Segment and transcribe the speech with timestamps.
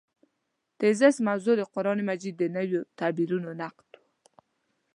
[0.03, 0.03] د
[0.79, 3.95] تېزس موضوع د قران مجید د نویو تعبیرونو نقد و.